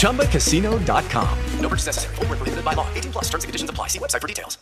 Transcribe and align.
ChumbaCasino.com. 0.00 1.28
No 1.60 1.68
purchase 1.68 1.88
necessary. 1.88 2.14
Void 2.14 2.30
where 2.30 2.38
prohibited 2.38 2.64
by 2.64 2.72
law. 2.72 2.86
18 2.94 3.12
plus 3.12 3.28
terms 3.28 3.44
and 3.44 3.48
conditions 3.48 3.68
apply. 3.68 3.88
See 3.88 3.98
website 3.98 4.22
for 4.22 4.28
details. 4.28 4.56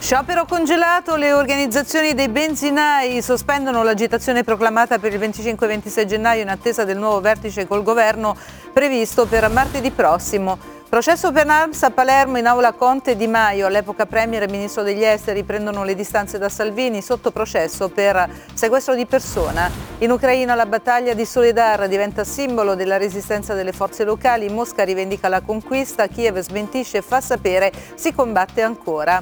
Sciopero 0.00 0.46
congelato, 0.46 1.16
le 1.16 1.34
organizzazioni 1.34 2.14
dei 2.14 2.30
benzinai 2.30 3.20
sospendono 3.20 3.82
l'agitazione 3.82 4.42
proclamata 4.42 4.98
per 4.98 5.12
il 5.12 5.20
25-26 5.20 6.06
gennaio 6.06 6.40
in 6.40 6.48
attesa 6.48 6.84
del 6.84 6.96
nuovo 6.96 7.20
vertice 7.20 7.66
col 7.66 7.82
governo 7.82 8.34
previsto 8.72 9.26
per 9.26 9.50
martedì 9.50 9.90
prossimo. 9.90 10.76
Processo 10.88 11.32
per 11.32 11.46
Arms 11.46 11.82
a 11.82 11.90
Palermo 11.90 12.38
in 12.38 12.46
aula 12.46 12.72
Conte 12.72 13.14
Di 13.14 13.26
Maio, 13.26 13.66
all'epoca 13.66 14.06
Premier 14.06 14.44
e 14.44 14.48
Ministro 14.48 14.82
degli 14.82 15.04
Esteri, 15.04 15.42
prendono 15.42 15.84
le 15.84 15.94
distanze 15.94 16.38
da 16.38 16.48
Salvini 16.48 17.02
sotto 17.02 17.30
processo 17.30 17.90
per 17.90 18.26
sequestro 18.54 18.94
di 18.94 19.04
persona. 19.04 19.70
In 19.98 20.10
Ucraina 20.10 20.54
la 20.54 20.64
battaglia 20.64 21.12
di 21.12 21.26
Soledar 21.26 21.88
diventa 21.88 22.24
simbolo 22.24 22.74
della 22.74 22.96
resistenza 22.96 23.52
delle 23.52 23.72
forze 23.72 24.02
locali, 24.02 24.48
Mosca 24.48 24.82
rivendica 24.82 25.28
la 25.28 25.42
conquista, 25.42 26.06
Kiev 26.06 26.38
smentisce 26.38 26.96
e 26.96 27.02
fa 27.02 27.20
sapere 27.20 27.70
si 27.94 28.14
combatte 28.14 28.62
ancora. 28.62 29.20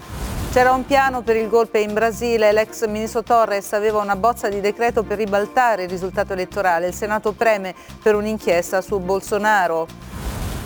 C'era 0.52 0.70
un 0.70 0.86
piano 0.86 1.22
per 1.22 1.34
il 1.34 1.48
golpe 1.48 1.80
in 1.80 1.92
Brasile, 1.92 2.52
l'ex 2.52 2.86
ministro 2.86 3.24
Torres 3.24 3.72
aveva 3.72 4.00
una 4.00 4.14
bozza 4.14 4.48
di 4.48 4.60
decreto 4.60 5.02
per 5.02 5.16
ribaltare 5.18 5.82
il 5.82 5.88
risultato 5.88 6.32
elettorale, 6.32 6.86
il 6.86 6.94
Senato 6.94 7.32
preme 7.32 7.74
per 8.00 8.14
un'inchiesta 8.14 8.80
su 8.80 9.00
Bolsonaro. 9.00 10.14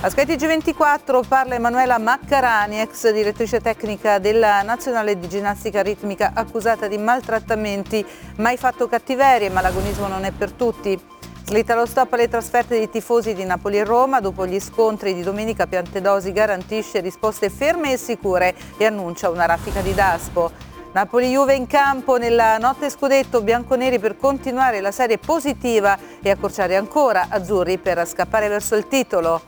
A 0.02 0.08
Sky 0.08 0.22
G24 0.22 1.26
parla 1.28 1.56
Emanuela 1.56 1.98
Maccarani, 1.98 2.80
ex 2.80 3.12
direttrice 3.12 3.60
tecnica 3.60 4.18
della 4.18 4.62
Nazionale 4.62 5.18
di 5.18 5.28
Ginnastica 5.28 5.82
Ritmica, 5.82 6.30
accusata 6.32 6.88
di 6.88 6.96
maltrattamenti, 6.96 8.02
mai 8.36 8.56
fatto 8.56 8.88
cattiverie, 8.88 9.50
ma 9.50 9.60
l'agonismo 9.60 10.06
non 10.06 10.24
è 10.24 10.30
per 10.30 10.52
tutti. 10.52 10.98
Slitta 11.44 11.74
lo 11.74 11.84
stop 11.84 12.14
alle 12.14 12.30
trasferte 12.30 12.78
dei 12.78 12.88
tifosi 12.88 13.34
di 13.34 13.44
Napoli 13.44 13.76
e 13.76 13.84
Roma. 13.84 14.20
Dopo 14.20 14.46
gli 14.46 14.58
scontri 14.58 15.12
di 15.12 15.20
domenica 15.20 15.66
Piantedosi 15.66 16.32
garantisce 16.32 17.00
risposte 17.00 17.50
ferme 17.50 17.92
e 17.92 17.98
sicure 17.98 18.54
e 18.78 18.86
annuncia 18.86 19.28
una 19.28 19.44
raffica 19.44 19.82
di 19.82 19.92
Daspo. 19.92 20.50
Napoli-Juve 20.92 21.54
in 21.54 21.66
campo 21.66 22.16
nella 22.16 22.56
notte 22.56 22.88
scudetto 22.88 23.42
bianconeri 23.42 23.98
per 23.98 24.16
continuare 24.16 24.80
la 24.80 24.92
serie 24.92 25.18
positiva 25.18 25.98
e 26.22 26.30
accorciare 26.30 26.76
ancora 26.76 27.26
azzurri 27.28 27.76
per 27.76 28.08
scappare 28.08 28.48
verso 28.48 28.76
il 28.76 28.88
titolo. 28.88 29.42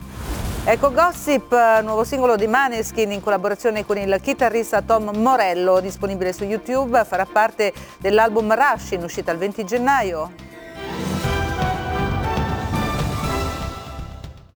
Ecco 0.65 0.93
Gossip, 0.93 1.51
nuovo 1.81 2.05
singolo 2.05 2.37
di 2.37 2.47
Maneskin 2.47 3.11
in 3.11 3.21
collaborazione 3.21 3.85
con 3.85 3.97
il 3.97 4.17
chitarrista 4.21 4.81
Tom 4.81 5.13
Morello, 5.13 5.81
disponibile 5.81 6.31
su 6.31 6.45
YouTube, 6.45 7.03
farà 7.03 7.25
parte 7.25 7.73
dell'album 7.99 8.55
Rush 8.55 8.91
in 8.91 9.03
uscita 9.03 9.33
il 9.33 9.39
20 9.39 9.65
gennaio. 9.65 10.31